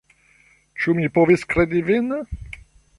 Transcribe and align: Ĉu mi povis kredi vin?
Ĉu 0.85 0.95
mi 1.01 1.11
povis 1.19 1.47
kredi 1.55 1.85
vin? 1.93 2.13